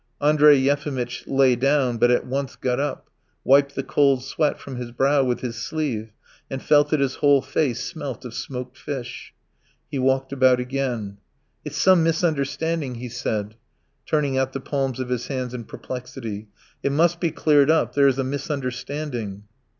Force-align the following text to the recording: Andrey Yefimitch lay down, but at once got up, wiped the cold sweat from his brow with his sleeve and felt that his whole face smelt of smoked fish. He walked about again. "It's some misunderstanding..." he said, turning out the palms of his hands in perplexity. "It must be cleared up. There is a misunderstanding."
Andrey 0.19 0.57
Yefimitch 0.57 1.25
lay 1.27 1.55
down, 1.55 1.99
but 1.99 2.09
at 2.09 2.25
once 2.25 2.55
got 2.55 2.79
up, 2.79 3.07
wiped 3.43 3.75
the 3.75 3.83
cold 3.83 4.23
sweat 4.23 4.59
from 4.59 4.77
his 4.77 4.89
brow 4.89 5.23
with 5.23 5.41
his 5.41 5.57
sleeve 5.57 6.11
and 6.49 6.59
felt 6.59 6.89
that 6.89 6.99
his 6.99 7.17
whole 7.17 7.39
face 7.43 7.83
smelt 7.83 8.25
of 8.25 8.33
smoked 8.33 8.79
fish. 8.79 9.31
He 9.91 9.99
walked 9.99 10.33
about 10.33 10.59
again. 10.59 11.19
"It's 11.63 11.77
some 11.77 12.01
misunderstanding..." 12.01 12.95
he 12.95 13.09
said, 13.09 13.53
turning 14.07 14.39
out 14.39 14.53
the 14.53 14.59
palms 14.59 14.99
of 14.99 15.09
his 15.09 15.27
hands 15.27 15.53
in 15.53 15.65
perplexity. 15.65 16.47
"It 16.81 16.91
must 16.93 17.19
be 17.19 17.29
cleared 17.29 17.69
up. 17.69 17.93
There 17.93 18.07
is 18.07 18.17
a 18.17 18.23
misunderstanding." 18.23 19.43